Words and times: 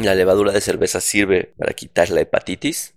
La 0.00 0.14
levadura 0.14 0.50
de 0.50 0.62
cerveza 0.62 0.98
sirve 0.98 1.52
para 1.58 1.74
quitar 1.74 2.08
la 2.08 2.22
hepatitis. 2.22 2.94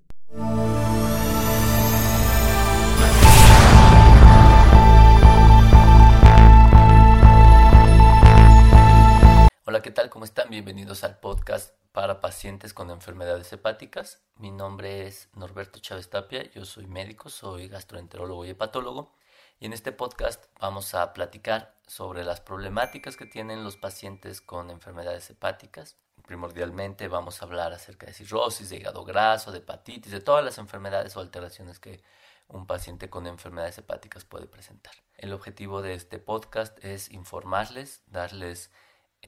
Hola, 9.65 9.81
¿qué 9.81 9.91
tal? 9.91 10.09
¿Cómo 10.09 10.23
están? 10.23 10.49
Bienvenidos 10.49 11.03
al 11.03 11.19
podcast 11.19 11.75
para 11.91 12.21
pacientes 12.21 12.73
con 12.73 12.89
enfermedades 12.89 13.51
hepáticas. 13.51 14.21
Mi 14.37 14.51
nombre 14.51 15.05
es 15.05 15.27
Norberto 15.35 15.79
Chávez 15.79 16.09
Tapia, 16.09 16.49
yo 16.51 16.63
soy 16.63 16.87
médico, 16.87 17.27
soy 17.27 17.67
gastroenterólogo 17.67 18.45
y 18.45 18.51
hepatólogo. 18.51 19.13
Y 19.59 19.65
en 19.65 19.73
este 19.73 19.91
podcast 19.91 20.45
vamos 20.61 20.93
a 20.93 21.11
platicar 21.11 21.75
sobre 21.85 22.23
las 22.23 22.39
problemáticas 22.39 23.17
que 23.17 23.25
tienen 23.25 23.65
los 23.65 23.75
pacientes 23.75 24.39
con 24.39 24.69
enfermedades 24.69 25.29
hepáticas 25.29 25.97
primordialmente 26.25 27.07
vamos 27.07 27.41
a 27.41 27.45
hablar 27.45 27.73
acerca 27.73 28.07
de 28.07 28.13
cirrosis, 28.13 28.69
de 28.69 28.77
hígado 28.77 29.03
graso, 29.03 29.51
de 29.51 29.59
hepatitis, 29.59 30.11
de 30.11 30.21
todas 30.21 30.43
las 30.43 30.57
enfermedades 30.57 31.15
o 31.15 31.19
alteraciones 31.19 31.79
que 31.79 32.01
un 32.47 32.67
paciente 32.67 33.09
con 33.09 33.27
enfermedades 33.27 33.77
hepáticas 33.77 34.25
puede 34.25 34.47
presentar. 34.47 34.93
El 35.17 35.33
objetivo 35.33 35.81
de 35.81 35.93
este 35.93 36.19
podcast 36.19 36.83
es 36.83 37.11
informarles, 37.11 38.01
darles 38.07 38.71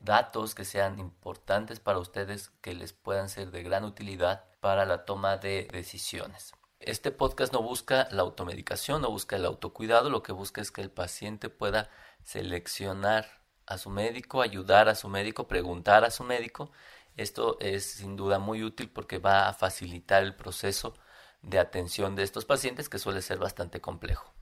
datos 0.01 0.55
que 0.55 0.65
sean 0.65 0.99
importantes 0.99 1.79
para 1.79 1.99
ustedes, 1.99 2.49
que 2.61 2.73
les 2.73 2.93
puedan 2.93 3.29
ser 3.29 3.51
de 3.51 3.63
gran 3.63 3.85
utilidad 3.85 4.45
para 4.59 4.85
la 4.85 5.05
toma 5.05 5.37
de 5.37 5.67
decisiones. 5.71 6.53
Este 6.79 7.11
podcast 7.11 7.53
no 7.53 7.61
busca 7.61 8.07
la 8.11 8.21
automedicación, 8.21 9.01
no 9.01 9.09
busca 9.09 9.37
el 9.37 9.45
autocuidado, 9.45 10.09
lo 10.09 10.23
que 10.23 10.33
busca 10.33 10.61
es 10.61 10.71
que 10.71 10.81
el 10.81 10.91
paciente 10.91 11.49
pueda 11.49 11.89
seleccionar 12.23 13.44
a 13.67 13.77
su 13.77 13.89
médico, 13.89 14.41
ayudar 14.41 14.89
a 14.89 14.95
su 14.95 15.09
médico, 15.09 15.47
preguntar 15.47 16.03
a 16.03 16.11
su 16.11 16.23
médico. 16.23 16.71
Esto 17.17 17.57
es 17.59 17.85
sin 17.85 18.15
duda 18.15 18.39
muy 18.39 18.63
útil 18.63 18.89
porque 18.89 19.17
va 19.17 19.47
a 19.47 19.53
facilitar 19.53 20.23
el 20.23 20.35
proceso 20.35 20.93
de 21.41 21.59
atención 21.59 22.15
de 22.15 22.23
estos 22.23 22.45
pacientes 22.45 22.89
que 22.89 22.99
suele 22.99 23.21
ser 23.21 23.37
bastante 23.37 23.79
complejo. 23.79 24.33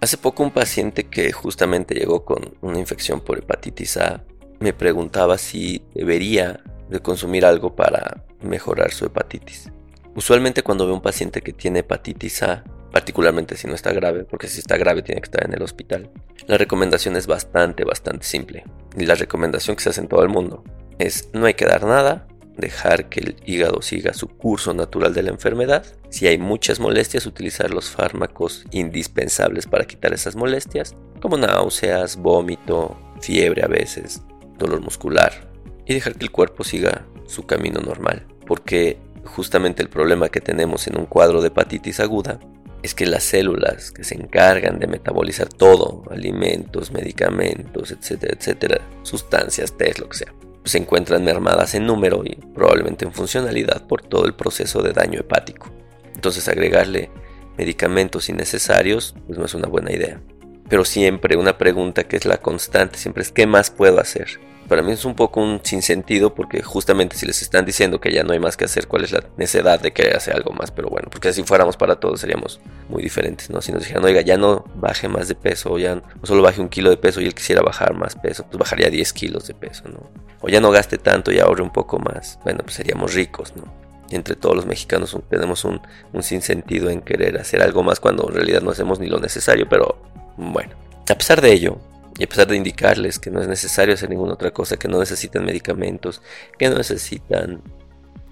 Hace 0.00 0.18
poco 0.18 0.42
un 0.42 0.50
paciente 0.50 1.08
que 1.08 1.32
justamente 1.32 1.94
llegó 1.94 2.24
con 2.24 2.56
una 2.60 2.78
infección 2.78 3.20
por 3.20 3.38
hepatitis 3.38 3.96
A 3.96 4.24
me 4.60 4.72
preguntaba 4.72 5.38
si 5.38 5.84
debería 5.94 6.62
de 6.88 7.00
consumir 7.00 7.44
algo 7.44 7.74
para 7.74 8.24
mejorar 8.40 8.92
su 8.92 9.06
hepatitis. 9.06 9.70
Usualmente 10.14 10.62
cuando 10.62 10.86
veo 10.86 10.94
un 10.94 11.02
paciente 11.02 11.42
que 11.42 11.52
tiene 11.52 11.80
hepatitis 11.80 12.42
A 12.42 12.64
particularmente 12.90 13.56
si 13.56 13.66
no 13.66 13.74
está 13.74 13.92
grave, 13.92 14.24
porque 14.24 14.48
si 14.48 14.60
está 14.60 14.76
grave 14.76 15.02
tiene 15.02 15.20
que 15.20 15.26
estar 15.26 15.44
en 15.44 15.54
el 15.54 15.62
hospital. 15.62 16.10
La 16.46 16.56
recomendación 16.58 17.16
es 17.16 17.26
bastante, 17.26 17.84
bastante 17.84 18.24
simple. 18.24 18.64
Y 18.96 19.06
la 19.06 19.14
recomendación 19.14 19.76
que 19.76 19.82
se 19.82 19.90
hace 19.90 20.00
en 20.00 20.08
todo 20.08 20.22
el 20.22 20.28
mundo 20.28 20.64
es 20.98 21.28
no 21.32 21.46
hay 21.46 21.54
que 21.54 21.66
dar 21.66 21.84
nada, 21.84 22.26
dejar 22.56 23.08
que 23.08 23.20
el 23.20 23.36
hígado 23.44 23.82
siga 23.82 24.14
su 24.14 24.28
curso 24.28 24.72
natural 24.72 25.12
de 25.12 25.22
la 25.22 25.30
enfermedad. 25.30 25.84
Si 26.08 26.26
hay 26.26 26.38
muchas 26.38 26.80
molestias, 26.80 27.26
utilizar 27.26 27.70
los 27.70 27.90
fármacos 27.90 28.64
indispensables 28.70 29.66
para 29.66 29.86
quitar 29.86 30.14
esas 30.14 30.36
molestias, 30.36 30.96
como 31.20 31.36
náuseas, 31.36 32.16
vómito, 32.16 32.96
fiebre 33.20 33.62
a 33.62 33.68
veces, 33.68 34.22
dolor 34.58 34.80
muscular, 34.80 35.50
y 35.84 35.94
dejar 35.94 36.14
que 36.14 36.24
el 36.24 36.30
cuerpo 36.30 36.64
siga 36.64 37.06
su 37.26 37.46
camino 37.46 37.80
normal. 37.80 38.26
Porque 38.46 38.98
justamente 39.24 39.82
el 39.82 39.88
problema 39.88 40.28
que 40.28 40.40
tenemos 40.40 40.86
en 40.86 40.98
un 40.98 41.06
cuadro 41.06 41.40
de 41.40 41.48
hepatitis 41.48 42.00
aguda 42.00 42.40
es 42.86 42.94
que 42.94 43.06
las 43.06 43.24
células 43.24 43.90
que 43.90 44.04
se 44.04 44.14
encargan 44.14 44.78
de 44.78 44.86
metabolizar 44.86 45.48
todo, 45.48 46.04
alimentos, 46.10 46.90
medicamentos, 46.90 47.90
etcétera, 47.90 48.34
etcétera, 48.38 48.80
sustancias, 49.02 49.76
test, 49.76 49.98
lo 49.98 50.08
que 50.08 50.18
sea, 50.18 50.32
se 50.64 50.78
encuentran 50.78 51.24
mermadas 51.24 51.74
en 51.74 51.86
número 51.86 52.22
y 52.24 52.36
probablemente 52.54 53.04
en 53.04 53.12
funcionalidad 53.12 53.86
por 53.86 54.02
todo 54.02 54.26
el 54.26 54.34
proceso 54.34 54.82
de 54.82 54.92
daño 54.92 55.20
hepático. 55.20 55.70
Entonces 56.14 56.48
agregarle 56.48 57.10
medicamentos 57.58 58.28
innecesarios 58.28 59.14
pues 59.26 59.38
no 59.38 59.44
es 59.44 59.54
una 59.54 59.68
buena 59.68 59.92
idea. 59.92 60.20
Pero 60.68 60.84
siempre 60.84 61.36
una 61.36 61.58
pregunta 61.58 62.04
que 62.04 62.16
es 62.16 62.24
la 62.24 62.38
constante 62.38 62.98
siempre 62.98 63.22
es 63.22 63.30
¿qué 63.30 63.46
más 63.46 63.70
puedo 63.70 64.00
hacer? 64.00 64.40
Para 64.66 64.82
mí 64.82 64.92
es 64.92 65.04
un 65.04 65.14
poco 65.14 65.40
un 65.40 65.60
sinsentido 65.62 66.34
porque 66.34 66.62
justamente 66.62 67.16
si 67.16 67.26
les 67.26 67.42
están 67.42 67.64
diciendo 67.64 68.00
que 68.00 68.12
ya 68.12 68.22
no 68.22 68.32
hay 68.32 68.40
más 68.40 68.56
que 68.56 68.64
hacer, 68.64 68.86
¿cuál 68.86 69.04
es 69.04 69.12
la 69.12 69.24
necesidad 69.36 69.80
de 69.80 69.92
que 69.92 70.10
hace 70.10 70.32
algo 70.32 70.52
más? 70.52 70.70
Pero 70.70 70.88
bueno, 70.88 71.08
porque 71.10 71.32
si 71.32 71.42
fuéramos 71.42 71.76
para 71.76 71.96
todos 71.96 72.20
seríamos 72.20 72.60
muy 72.88 73.02
diferentes, 73.02 73.50
¿no? 73.50 73.60
Si 73.62 73.72
nos 73.72 73.82
dijeran, 73.82 74.04
oiga, 74.04 74.20
ya 74.20 74.36
no 74.36 74.64
baje 74.76 75.08
más 75.08 75.28
de 75.28 75.34
peso 75.34 75.72
o 75.72 75.78
ya 75.78 76.02
o 76.20 76.26
solo 76.26 76.42
baje 76.42 76.60
un 76.60 76.68
kilo 76.68 76.90
de 76.90 76.96
peso 76.96 77.20
y 77.20 77.26
él 77.26 77.34
quisiera 77.34 77.62
bajar 77.62 77.94
más 77.94 78.16
peso, 78.16 78.44
pues 78.44 78.58
bajaría 78.58 78.90
10 78.90 79.12
kilos 79.12 79.46
de 79.46 79.54
peso, 79.54 79.84
¿no? 79.88 80.10
O 80.40 80.48
ya 80.48 80.60
no 80.60 80.70
gaste 80.70 80.98
tanto 80.98 81.32
y 81.32 81.38
ahorre 81.38 81.62
un 81.62 81.72
poco 81.72 81.98
más, 81.98 82.38
bueno, 82.44 82.60
pues 82.62 82.74
seríamos 82.74 83.14
ricos, 83.14 83.54
¿no? 83.56 83.64
Entre 84.10 84.36
todos 84.36 84.54
los 84.54 84.66
mexicanos 84.66 85.16
tenemos 85.28 85.64
un, 85.64 85.80
un 86.12 86.22
sinsentido 86.22 86.90
en 86.90 87.00
querer 87.00 87.38
hacer 87.38 87.60
algo 87.62 87.82
más 87.82 87.98
cuando 87.98 88.28
en 88.28 88.34
realidad 88.34 88.62
no 88.62 88.70
hacemos 88.70 89.00
ni 89.00 89.08
lo 89.08 89.18
necesario, 89.18 89.68
pero 89.68 89.98
bueno. 90.36 90.70
A 91.08 91.14
pesar 91.14 91.40
de 91.40 91.52
ello, 91.52 91.78
y 92.18 92.24
a 92.24 92.28
pesar 92.28 92.46
de 92.46 92.56
indicarles 92.56 93.18
que 93.18 93.30
no 93.30 93.40
es 93.40 93.48
necesario 93.48 93.94
hacer 93.94 94.08
ninguna 94.08 94.34
otra 94.34 94.50
cosa, 94.50 94.76
que 94.76 94.88
no 94.88 94.98
necesitan 94.98 95.44
medicamentos, 95.44 96.22
que 96.58 96.68
no 96.68 96.76
necesitan 96.76 97.62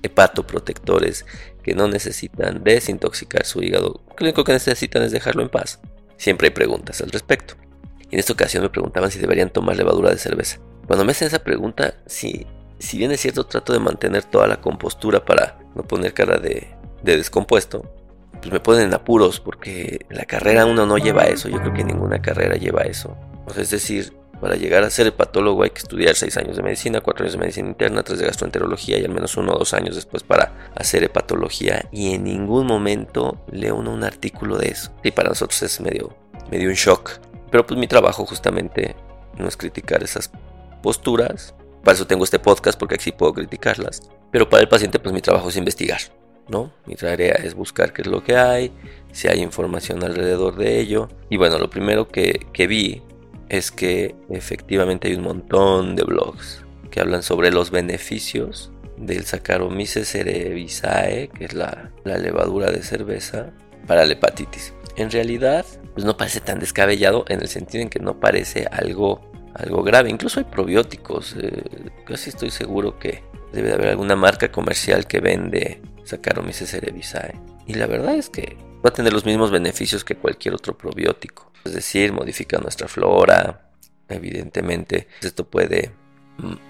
hepatoprotectores, 0.03 1.27
que 1.63 1.75
no 1.75 1.89
necesitan 1.89 2.65
desintoxicar 2.65 3.45
su 3.45 3.63
hígado, 3.63 4.03
lo 4.19 4.25
único 4.25 4.45
que 4.45 4.53
necesitan 4.53 5.03
es 5.03 5.13
dejarlo 5.13 5.43
en 5.43 5.51
paz. 5.51 5.81
Siempre 6.17 6.49
hay 6.49 6.55
preguntas 6.55 7.01
al 7.01 7.11
respecto. 7.11 7.55
Y 8.11 8.15
en 8.15 8.21
esta 8.21 8.33
ocasión 8.33 8.63
me 8.63 8.71
preguntaban 8.71 9.11
si 9.11 9.19
deberían 9.19 9.51
tomar 9.51 9.77
levadura 9.77 10.11
de 10.11 10.19
cerveza. 10.19 10.61
Cuando 10.87 11.05
me 11.05 11.13
hacen 11.13 11.29
esa 11.29 11.43
pregunta, 11.43 11.95
si, 12.07 12.47
si 12.79 12.99
bien 12.99 13.13
es 13.13 13.21
cierto, 13.21 13.47
trato 13.47 13.73
de 13.73 13.81
mantener 13.81 14.25
toda 14.25 14.47
la 14.47 14.61
compostura 14.61 15.25
para 15.25 15.59
no 15.75 15.83
poner 15.83 16.15
cara 16.15 16.39
de, 16.39 16.69
de 17.03 17.17
descompuesto, 17.17 17.91
pues 18.41 18.53
me 18.53 18.61
ponen 18.61 18.89
en 18.89 18.95
apuros 18.95 19.41
porque 19.41 20.07
la 20.11 20.25
carrera 20.25 20.67
uno 20.67 20.87
no 20.87 20.99
lleva 20.99 21.25
eso. 21.25 21.49
Yo 21.49 21.61
creo 21.61 21.73
que 21.73 21.85
ninguna 21.85 22.21
carrera 22.21 22.57
lleva 22.57 22.83
eso 22.83 23.17
es 23.57 23.71
decir, 23.71 24.13
para 24.41 24.57
llegar 24.57 24.85
a 24.85 24.91
ser 24.91 25.07
hepatólogo 25.07 25.63
hay 25.63 25.71
que 25.71 25.79
estudiar 25.79 26.15
6 26.15 26.37
años 26.37 26.57
de 26.57 26.63
medicina, 26.63 27.01
4 27.01 27.25
años 27.25 27.33
de 27.33 27.39
medicina 27.39 27.69
interna, 27.69 28.03
3 28.03 28.19
de 28.19 28.27
gastroenterología 28.27 28.99
y 28.99 29.05
al 29.05 29.13
menos 29.13 29.37
1 29.37 29.53
o 29.53 29.59
2 29.59 29.75
años 29.75 29.95
después 29.95 30.23
para 30.23 30.71
hacer 30.75 31.05
hepatología. 31.05 31.89
Y 31.93 32.15
en 32.15 32.25
ningún 32.25 32.67
momento 32.67 33.39
leo 33.51 33.77
uno 33.77 33.93
un 33.93 34.05
artículo 34.05 34.59
de 34.59 34.69
eso. 34.69 34.93
Y 35.03 35.13
para 35.13 35.31
nosotros 35.31 35.63
es 35.63 35.81
medio, 35.81 36.15
medio 36.51 36.69
un 36.69 36.75
shock. 36.75 37.13
Pero 37.51 37.67
pues 37.67 37.79
mi 37.79 37.87
trabajo 37.87 38.27
justamente 38.27 38.97
no 39.39 39.49
es 39.49 39.57
criticar 39.57 40.03
esas 40.03 40.31
posturas. 40.83 41.55
Para 41.83 41.95
eso 41.95 42.07
tengo 42.07 42.25
este 42.25 42.39
podcast 42.39 42.79
porque 42.79 42.97
aquí 42.97 43.13
puedo 43.13 43.33
criticarlas. 43.33 44.03
Pero 44.31 44.49
para 44.49 44.63
el 44.63 44.69
paciente 44.69 44.99
pues 44.99 45.15
mi 45.15 45.21
trabajo 45.21 45.49
es 45.49 45.57
investigar. 45.57 46.01
¿no? 46.49 46.73
Mi 46.85 46.95
tarea 46.97 47.35
es 47.35 47.55
buscar 47.55 47.93
qué 47.93 48.03
es 48.03 48.09
lo 48.09 48.23
que 48.23 48.37
hay, 48.37 48.71
si 49.13 49.29
hay 49.29 49.41
información 49.41 50.03
alrededor 50.05 50.57
de 50.57 50.81
ello. 50.81 51.09
Y 51.31 51.37
bueno, 51.37 51.59
lo 51.59 51.71
primero 51.71 52.09
que, 52.09 52.47
que 52.53 52.67
vi 52.67 53.03
es 53.49 53.71
que 53.71 54.15
efectivamente 54.31 55.09
hay 55.09 55.15
un 55.15 55.25
montón 55.25 55.97
de 55.97 56.05
blogs 56.05 56.65
que 56.91 57.01
hablan 57.01 57.23
sobre 57.23 57.51
los 57.51 57.71
beneficios 57.71 58.71
del 58.97 59.25
Saccharomyces 59.25 60.09
cerevisiae, 60.09 61.29
que 61.29 61.47
es 61.47 61.53
la, 61.53 61.91
levadura 62.05 62.71
de 62.71 62.83
cerveza, 62.83 63.51
para 63.87 64.07
la 64.07 64.13
hepatitis. 64.13 64.73
En 64.97 65.11
realidad, 65.11 65.67
pues 65.95 66.05
no 66.05 66.17
parece 66.17 66.41
tan 66.41 66.61
descabellado 66.61 67.25
en 67.29 67.41
el 67.41 67.49
sentido 67.49 67.83
en 67.83 67.91
que 67.91 67.99
no 67.99 68.21
parece 68.21 68.67
algo, 68.71 69.21
algo 69.55 69.83
grave. 69.83 70.11
Incluso 70.11 70.39
hay 70.39 70.45
probióticos. 70.45 71.35
Eh, 71.41 71.91
casi 72.07 72.31
estoy 72.31 72.51
seguro 72.51 72.99
que 72.99 73.25
debe 73.53 73.69
de 73.69 73.75
haber 73.75 73.89
alguna 73.89 74.15
marca 74.15 74.53
comercial 74.53 75.07
que 75.07 75.21
vende 75.21 75.83
Saccharomyces 76.05 76.71
cerevisiae. 76.71 77.35
Y 77.67 77.75
la 77.75 77.87
verdad 77.87 78.15
es 78.15 78.31
que 78.31 78.57
va 78.85 78.91
a 78.91 78.93
tener 78.93 79.13
los 79.13 79.25
mismos 79.25 79.51
beneficios 79.51 80.05
que 80.05 80.17
cualquier 80.17 80.55
otro 80.55 80.77
probiótico. 80.77 81.51
Es 81.65 81.73
decir, 81.73 82.13
modifica 82.13 82.59
nuestra 82.59 82.89
flora. 82.89 83.71
Evidentemente, 84.09 85.09
esto 85.23 85.49
puede 85.49 85.93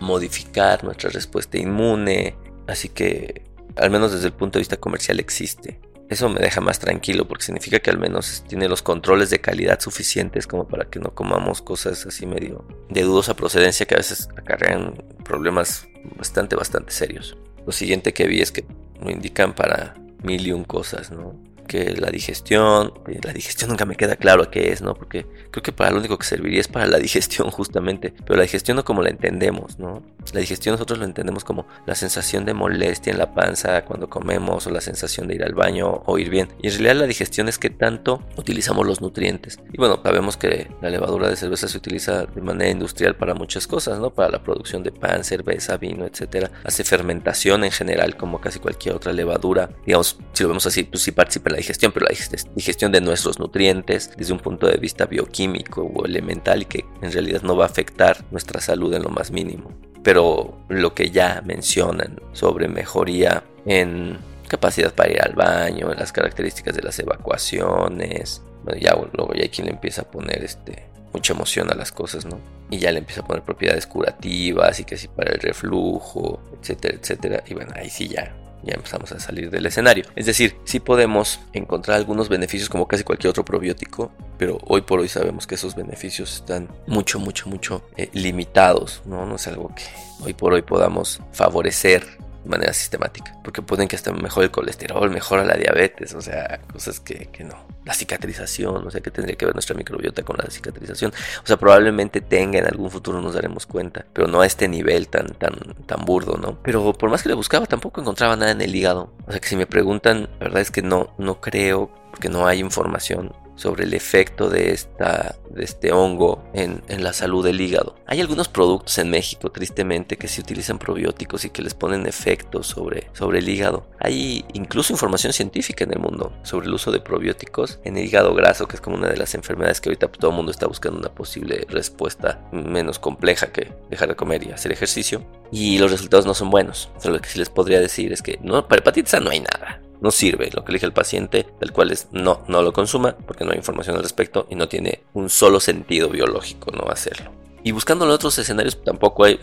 modificar 0.01 0.85
nuestra 0.85 1.11
respuesta 1.11 1.59
inmune. 1.59 2.37
Así 2.67 2.89
que, 2.89 3.43
al 3.77 3.91
menos 3.91 4.13
desde 4.13 4.27
el 4.27 4.33
punto 4.33 4.59
de 4.59 4.61
vista 4.61 4.77
comercial, 4.77 5.19
existe. 5.19 5.81
Eso 6.09 6.29
me 6.29 6.39
deja 6.41 6.61
más 6.61 6.79
tranquilo 6.79 7.27
porque 7.27 7.45
significa 7.45 7.81
que 7.81 7.91
al 7.91 7.99
menos 7.99 8.45
tiene 8.47 8.69
los 8.69 8.83
controles 8.83 9.31
de 9.31 9.41
calidad 9.41 9.81
suficientes 9.81 10.47
como 10.47 10.69
para 10.69 10.85
que 10.85 11.01
no 11.01 11.15
comamos 11.15 11.63
cosas 11.63 12.05
así 12.07 12.27
medio 12.27 12.67
de 12.91 13.03
dudosa 13.03 13.35
procedencia 13.35 13.87
que 13.87 13.95
a 13.95 13.99
veces 13.99 14.29
acarrean 14.37 15.03
problemas 15.25 15.89
bastante, 16.17 16.57
bastante 16.57 16.93
serios. 16.93 17.39
Lo 17.67 17.73
siguiente 17.73 18.13
que 18.13 18.27
vi 18.27 18.43
es 18.43 18.53
que 18.53 18.67
lo 19.01 19.11
indican 19.11 19.55
para 19.55 19.95
mil 20.23 20.47
y 20.47 20.53
un 20.53 20.65
cosas, 20.65 21.11
¿no? 21.11 21.35
Que 21.65 21.95
la 21.97 22.11
digestión, 22.11 22.93
la 23.23 23.33
digestión 23.33 23.71
nunca 23.71 23.85
me 23.85 23.97
queda 23.97 24.17
claro 24.17 24.51
qué 24.51 24.73
es, 24.73 24.83
¿no? 24.83 24.95
Porque 24.95 25.27
creo 25.51 25.63
que 25.63 25.73
para 25.73 25.91
lo 25.91 25.99
único 25.99 26.19
que 26.19 26.27
serviría 26.27 26.61
es 26.61 26.69
para 26.69 26.87
la 26.87 26.99
digestión 27.09 27.51
justamente, 27.51 28.13
pero 28.25 28.37
la 28.37 28.43
digestión 28.43 28.77
no 28.77 28.85
como 28.85 29.03
la 29.03 29.11
entendemos, 29.11 29.79
¿no? 29.79 30.03
La 30.33 30.41
digestión 30.41 30.75
nosotros 30.75 30.99
lo 30.99 31.05
entendemos 31.05 31.45
como 31.45 31.67
la 31.87 31.95
sensación 31.95 32.45
de 32.45 32.55
molestia 32.55 33.13
en 33.13 33.19
la 33.19 33.35
panza 33.35 33.85
cuando 33.85 34.09
comemos 34.09 34.67
o 34.67 34.71
la 34.71 34.81
sensación 34.81 35.29
de 35.29 35.37
ir 35.37 35.45
al 35.45 35.55
baño 35.55 36.03
o 36.07 36.19
ir 36.19 36.31
bien. 36.31 36.49
Y 36.63 36.69
en 36.69 36.73
realidad 36.73 36.97
la 36.97 37.07
digestión 37.07 37.49
es 37.49 37.59
que 37.59 37.71
tanto 37.71 38.23
utilizamos 38.37 38.87
los 38.87 39.01
nutrientes. 39.01 39.59
Y 39.73 39.77
bueno, 39.77 40.01
sabemos 40.03 40.37
que 40.37 40.71
la 40.81 40.91
levadura 40.91 41.29
de 41.29 41.37
cerveza 41.37 41.69
se 41.69 41.79
utiliza 41.79 42.27
de 42.27 42.41
manera 42.41 42.71
industrial 42.71 43.17
para 43.17 43.35
muchas 43.35 43.67
cosas, 43.67 43.99
¿no? 43.99 44.11
Para 44.11 44.31
la 44.31 44.43
producción 44.43 44.83
de 44.83 44.93
pan, 44.93 45.25
cerveza, 45.25 45.77
vino, 45.77 46.05
etcétera. 46.05 46.51
Hace 46.65 46.85
fermentación 46.85 47.65
en 47.65 47.71
general 47.71 48.17
como 48.17 48.41
casi 48.41 48.59
cualquier 48.59 48.95
otra 48.97 49.13
levadura. 49.13 49.71
Digamos, 49.87 50.19
si 50.33 50.43
lo 50.43 50.49
vemos 50.49 50.67
así, 50.67 50.85
pues 50.85 51.03
sí 51.03 51.13
participa 51.13 51.51
en 51.51 51.55
la 51.55 51.59
digestión, 51.59 51.93
pero 51.93 52.07
la 52.07 52.17
digestión 52.55 52.93
de 52.93 53.01
nuestros 53.01 53.39
nutrientes 53.39 54.11
desde 54.17 54.33
un 54.33 54.41
punto 54.41 54.67
de 54.67 54.77
vista 54.77 55.07
bioquímico 55.07 55.83
o 55.83 56.05
elemental 56.05 56.63
y 56.63 56.65
que 56.65 56.85
en 57.03 57.13
realidad 57.13 57.43
no 57.43 57.57
va 57.57 57.65
a 57.65 57.69
afectar 57.69 58.25
nuestra 58.31 58.61
salud 58.61 58.93
en 58.95 59.03
lo 59.03 59.11
más 59.11 59.31
mínimo. 59.31 59.71
Pero 60.05 60.59
lo 60.69 60.95
que 60.95 61.11
ya 61.11 61.43
mencionan 61.45 62.21
sobre 62.33 62.69
mejoría 62.69 63.43
en 63.67 64.19
capacidad 64.49 64.95
para 64.95 65.11
ir 65.11 65.23
al 65.23 65.35
baño, 65.35 65.93
las 65.95 66.13
características 66.13 66.77
de 66.77 66.83
las 66.83 66.99
evacuaciones, 66.99 68.43
bueno, 68.63 68.79
ya 68.81 68.95
luego 69.13 69.33
ya 69.35 69.49
quien 69.49 69.67
le 69.67 69.73
empieza 69.73 70.03
a 70.03 70.11
poner 70.11 70.45
este 70.45 70.87
mucha 71.13 71.33
emoción 71.33 71.71
a 71.71 71.75
las 71.75 71.91
cosas, 71.91 72.27
¿no? 72.27 72.39
Y 72.71 72.79
ya 72.79 72.93
le 72.93 72.99
empieza 72.99 73.23
a 73.23 73.27
poner 73.27 73.43
propiedades 73.45 73.87
curativas 73.87 74.79
y 74.81 74.85
que 74.85 74.97
sí 74.97 75.09
para 75.09 75.33
el 75.33 75.41
reflujo, 75.41 76.41
etcétera, 76.61 76.99
etcétera. 77.01 77.45
Y 77.47 77.55
bueno, 77.55 77.73
ahí 77.75 77.89
sí 77.89 78.09
ya 78.09 78.35
ya 78.65 78.75
empezamos 78.75 79.13
a 79.13 79.21
salir 79.21 79.51
del 79.51 79.67
escenario. 79.67 80.05
Es 80.17 80.27
decir, 80.27 80.57
sí 80.65 80.81
podemos 80.81 81.41
encontrar 81.53 81.97
algunos 81.97 82.29
beneficios 82.29 82.69
como 82.69 82.89
casi 82.89 83.05
cualquier 83.05 83.31
otro 83.31 83.45
probiótico, 83.45 84.11
pero 84.39 84.59
hoy 84.67 84.83
por 84.83 85.01
hoy 85.01 85.09
sabemos 85.09 85.47
que 85.47 85.55
esos 85.55 85.75
beneficios 85.75 86.35
están 86.37 86.69
mucho, 86.87 87.19
mucho, 87.19 87.49
mucho 87.49 87.83
eh, 87.97 88.11
limitados, 88.13 89.03
¿no? 89.05 89.27
No 89.27 89.37
es 89.37 89.47
algo 89.47 89.73
que 89.75 89.85
hoy 90.25 90.35
por 90.35 90.55
hoy 90.55 90.63
podamos 90.63 91.21
favorecer 91.33 92.24
manera 92.45 92.73
sistemática. 92.73 93.37
Porque 93.43 93.63
pueden 93.63 93.89
que 93.89 93.97
hasta 93.97 94.13
mejore 94.13 94.47
el 94.47 94.51
colesterol, 94.51 95.11
mejora 95.11 95.45
la 95.45 95.55
diabetes, 95.55 96.15
o 96.15 96.21
sea, 96.21 96.61
cosas 96.73 97.01
que, 97.01 97.27
que, 97.33 97.45
no. 97.45 97.57
La 97.85 97.95
cicatrización, 97.95 98.87
o 98.87 98.91
sea, 98.91 99.01
que 99.01 99.11
tendría 99.11 99.37
que 99.37 99.45
ver 99.45 99.55
nuestra 99.55 99.77
microbiota 99.77 100.23
con 100.23 100.37
la 100.37 100.51
cicatrización. 100.51 101.13
O 101.43 101.47
sea, 101.47 101.57
probablemente 101.57 102.21
tenga 102.21 102.59
en 102.59 102.67
algún 102.67 102.91
futuro 102.91 103.21
nos 103.21 103.35
daremos 103.35 103.67
cuenta, 103.67 104.07
pero 104.13 104.27
no 104.27 104.41
a 104.41 104.47
este 104.47 104.69
nivel 104.69 105.09
tan, 105.09 105.29
tan, 105.35 105.55
tan 105.87 106.05
burdo, 106.05 106.37
¿no? 106.37 106.59
Pero 106.63 106.93
por 106.93 107.11
más 107.11 107.23
que 107.23 107.29
le 107.29 107.35
buscaba, 107.35 107.67
tampoco 107.67 108.01
encontraba 108.01 108.37
nada 108.37 108.53
en 108.53 108.61
el 108.61 108.75
hígado. 108.75 109.13
O 109.27 109.31
sea, 109.31 109.41
que 109.41 109.49
si 109.49 109.57
me 109.57 109.67
preguntan, 109.67 110.29
la 110.39 110.47
verdad 110.47 110.63
es 110.63 110.71
que 110.71 110.83
no, 110.83 111.15
no 111.19 111.41
creo, 111.41 111.91
porque 112.11 112.29
no 112.29 112.47
hay 112.47 112.61
información 112.61 113.33
sobre 113.57 113.85
el 113.85 113.95
efecto 113.95 114.49
de, 114.49 114.73
esta, 114.73 115.37
de 115.51 115.65
este 115.65 115.93
hongo 115.93 116.45
en, 116.55 116.83
la 117.03 117.13
salud 117.13 117.45
del 117.45 117.61
hígado. 117.61 117.97
Hay 118.07 118.21
algunos 118.21 118.49
productos 118.49 118.99
en 118.99 119.11
México, 119.11 119.51
tristemente, 119.51 120.17
que 120.17 120.29
se 120.29 120.41
utilizan 120.41 120.79
probióticos 120.79 121.45
y 121.45 121.51
que 121.51 121.63
les 121.63 121.75
ponen 121.75 122.07
efectos 122.07 122.67
sobre, 122.67 123.09
sobre 123.13 123.41
el 123.41 123.49
hígado. 123.49 123.87
Hay 123.99 124.45
incluso 124.55 124.93
información 124.93 125.33
científica 125.33 125.85
en 125.85 125.93
el 125.93 125.99
mundo 125.99 126.33
sobre 126.43 126.67
el 126.67 126.75
uso 126.75 126.91
de 126.91 127.01
probióticos 127.01 127.79
en 127.85 127.97
el 127.97 128.05
hígado 128.05 128.35
graso, 128.35 128.67
que 128.67 128.77
es 128.77 128.81
como 128.81 128.97
una 128.97 129.09
de 129.09 129.17
las 129.17 129.35
enfermedades 129.35 129.81
que 129.81 129.91
ahorita 129.91 130.09
todo 130.09 130.31
el 130.31 130.37
mundo 130.37 130.51
está 130.51 130.67
buscando 130.67 130.99
una 130.99 131.11
posible 131.11 131.67
respuesta 131.69 132.41
menos 132.53 132.99
compleja 132.99 133.53
que 133.53 133.73
dejar 133.91 134.09
de 134.09 134.17
comer 134.17 134.45
y 134.45 134.53
hacer 134.53 134.73
ejercicio. 134.73 135.25
Y 135.51 135.79
los 135.79 135.91
resultados 135.91 136.27
no 136.27 136.35
son 136.35 136.51
buenos. 136.51 136.91
lo 137.05 137.21
que 137.21 137.29
sí 137.29 137.39
les 137.39 137.51
podría 137.51 137.81
decir 137.81 138.13
es 138.13 138.23
que 138.23 138.39
para 138.39 138.81
hepatitis 138.81 139.21
no 139.21 139.31
hay 139.31 139.41
nada 139.41 139.84
no 140.05 140.11
sirve 140.11 140.51
lo 140.53 140.65
que 140.65 140.71
elige 140.71 140.85
el 140.85 140.93
paciente, 140.93 141.47
del 141.59 141.73
cual 141.73 141.91
es 141.91 142.09
no, 142.13 142.43
no 142.47 142.61
lo 142.61 142.75
consuma, 142.75 143.17
porque 143.27 143.45
no 143.45 143.53
hay 143.53 143.57
información 143.57 143.97
al 143.97 144.03
respecto 144.03 144.47
y 144.51 144.55
no 144.55 144.69
tiene 144.69 145.01
un 145.15 145.31
solo 145.31 145.61
sentido 145.61 146.11
biológico 146.11 146.71
no 146.71 146.91
hacerlo. 146.91 147.33
Y 147.63 147.73
buscando 147.73 148.05
en 148.05 148.11
otros 148.11 148.39
escenarios 148.39 148.85
tampoco 148.85 149.25
hay, 149.25 149.41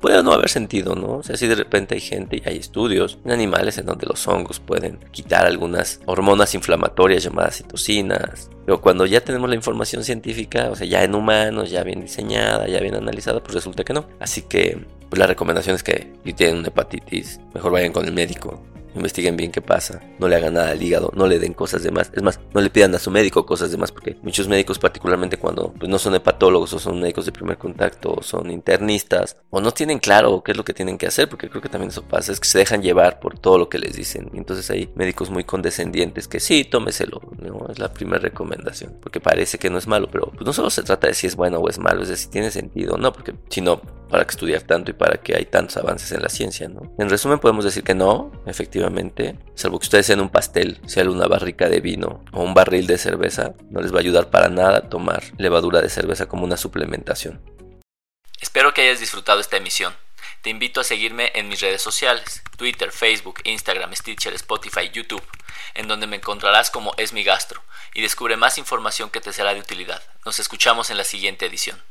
puede 0.00 0.20
no 0.24 0.32
haber 0.32 0.48
sentido, 0.48 0.96
¿no? 0.96 1.18
O 1.18 1.22
sea, 1.22 1.36
si 1.36 1.46
de 1.46 1.54
repente 1.54 1.94
hay 1.94 2.00
gente 2.00 2.38
y 2.38 2.48
hay 2.48 2.56
estudios 2.56 3.18
en 3.24 3.30
animales 3.30 3.78
en 3.78 3.86
donde 3.86 4.06
los 4.06 4.26
hongos 4.26 4.58
pueden 4.58 4.98
quitar 5.12 5.46
algunas 5.46 6.00
hormonas 6.06 6.56
inflamatorias 6.56 7.22
llamadas 7.22 7.58
citocinas, 7.58 8.50
pero 8.66 8.80
cuando 8.80 9.06
ya 9.06 9.20
tenemos 9.20 9.48
la 9.48 9.54
información 9.54 10.02
científica, 10.02 10.70
o 10.72 10.74
sea, 10.74 10.88
ya 10.88 11.04
en 11.04 11.14
humanos, 11.14 11.70
ya 11.70 11.84
bien 11.84 12.00
diseñada, 12.00 12.66
ya 12.66 12.80
bien 12.80 12.96
analizada, 12.96 13.40
pues 13.40 13.54
resulta 13.54 13.84
que 13.84 13.92
no. 13.92 14.08
Así 14.18 14.42
que 14.42 14.84
pues 15.08 15.20
la 15.20 15.28
recomendación 15.28 15.76
es 15.76 15.84
que 15.84 16.12
si 16.24 16.32
tienen 16.32 16.58
una 16.58 16.68
hepatitis, 16.68 17.38
mejor 17.54 17.70
vayan 17.70 17.92
con 17.92 18.04
el 18.04 18.12
médico 18.12 18.60
investiguen 18.94 19.36
bien 19.36 19.52
qué 19.52 19.60
pasa, 19.60 20.00
no 20.18 20.28
le 20.28 20.36
hagan 20.36 20.54
nada 20.54 20.70
al 20.70 20.82
hígado, 20.82 21.12
no 21.14 21.26
le 21.26 21.38
den 21.38 21.54
cosas 21.54 21.82
de 21.82 21.90
más, 21.90 22.10
es 22.14 22.22
más, 22.22 22.40
no 22.54 22.60
le 22.60 22.70
pidan 22.70 22.94
a 22.94 22.98
su 22.98 23.10
médico 23.10 23.46
cosas 23.46 23.70
de 23.70 23.76
más, 23.76 23.92
porque 23.92 24.16
muchos 24.22 24.48
médicos, 24.48 24.78
particularmente 24.78 25.36
cuando 25.36 25.72
pues, 25.72 25.88
no 25.88 25.98
son 25.98 26.14
hepatólogos 26.14 26.72
o 26.74 26.78
son 26.78 27.00
médicos 27.00 27.26
de 27.26 27.32
primer 27.32 27.58
contacto 27.58 28.14
o 28.14 28.22
son 28.22 28.50
internistas, 28.50 29.36
o 29.50 29.60
no 29.60 29.72
tienen 29.72 29.98
claro 29.98 30.42
qué 30.42 30.52
es 30.52 30.56
lo 30.56 30.64
que 30.64 30.74
tienen 30.74 30.98
que 30.98 31.06
hacer, 31.06 31.28
porque 31.28 31.48
creo 31.48 31.62
que 31.62 31.68
también 31.68 31.90
eso 31.90 32.02
pasa, 32.02 32.32
es 32.32 32.40
que 32.40 32.48
se 32.48 32.58
dejan 32.58 32.82
llevar 32.82 33.20
por 33.20 33.38
todo 33.38 33.58
lo 33.58 33.68
que 33.68 33.78
les 33.78 33.94
dicen, 33.94 34.30
y 34.32 34.38
entonces 34.38 34.70
hay 34.70 34.90
médicos 34.94 35.30
muy 35.30 35.44
condescendientes 35.44 36.28
que 36.28 36.40
sí, 36.40 36.64
tómeselo, 36.64 37.20
¿no? 37.38 37.68
es 37.70 37.78
la 37.78 37.92
primera 37.92 38.18
recomendación, 38.18 38.96
porque 39.00 39.20
parece 39.20 39.58
que 39.58 39.70
no 39.70 39.78
es 39.78 39.86
malo, 39.86 40.08
pero 40.10 40.30
pues, 40.30 40.44
no 40.44 40.52
solo 40.52 40.70
se 40.70 40.82
trata 40.82 41.06
de 41.06 41.14
si 41.14 41.26
es 41.26 41.36
bueno 41.36 41.58
o 41.58 41.68
es 41.68 41.78
malo, 41.78 42.02
es 42.02 42.08
de 42.08 42.16
si 42.16 42.28
tiene 42.28 42.50
sentido, 42.50 42.96
no, 42.96 43.12
porque 43.12 43.34
si 43.48 43.60
no, 43.60 43.80
para 44.10 44.24
que 44.24 44.32
estudiar 44.32 44.62
tanto 44.62 44.90
y 44.90 44.94
para 44.94 45.18
que 45.18 45.36
hay 45.36 45.46
tantos 45.46 45.76
avances 45.76 46.12
en 46.12 46.22
la 46.22 46.28
ciencia, 46.28 46.68
¿no? 46.68 46.94
En 46.98 47.08
resumen 47.08 47.38
podemos 47.38 47.64
decir 47.64 47.84
que 47.84 47.94
no, 47.94 48.32
efectivamente, 48.46 49.38
salvo 49.54 49.78
que 49.78 49.84
ustedes 49.84 50.06
sean 50.06 50.20
un 50.20 50.28
pastel, 50.28 50.80
sea 50.86 51.08
una 51.08 51.26
barrica 51.26 51.68
de 51.68 51.80
vino 51.80 52.24
o 52.32 52.42
un 52.42 52.52
barril 52.52 52.86
de 52.86 52.98
cerveza, 52.98 53.54
no 53.70 53.80
les 53.80 53.92
va 53.92 53.98
a 53.98 54.00
ayudar 54.00 54.30
para 54.30 54.48
nada 54.48 54.88
tomar 54.88 55.22
levadura 55.38 55.80
de 55.80 55.88
cerveza 55.88 56.26
como 56.26 56.44
una 56.44 56.56
suplementación. 56.56 57.40
Espero 58.40 58.74
que 58.74 58.82
hayas 58.82 59.00
disfrutado 59.00 59.40
esta 59.40 59.56
emisión. 59.56 59.94
Te 60.42 60.50
invito 60.50 60.80
a 60.80 60.84
seguirme 60.84 61.30
en 61.34 61.48
mis 61.48 61.60
redes 61.60 61.82
sociales, 61.82 62.42
Twitter, 62.56 62.90
Facebook, 62.92 63.40
Instagram, 63.44 63.94
Stitcher, 63.94 64.32
Spotify, 64.34 64.90
YouTube, 64.90 65.22
en 65.74 65.86
donde 65.86 66.06
me 66.06 66.16
encontrarás 66.16 66.70
como 66.70 66.94
Es 66.96 67.12
mi 67.12 67.22
Gastro 67.22 67.62
y 67.94 68.02
descubre 68.02 68.36
más 68.36 68.58
información 68.58 69.10
que 69.10 69.20
te 69.20 69.32
será 69.32 69.52
de 69.54 69.60
utilidad. 69.60 70.02
Nos 70.24 70.38
escuchamos 70.38 70.90
en 70.90 70.96
la 70.96 71.04
siguiente 71.04 71.46
edición. 71.46 71.82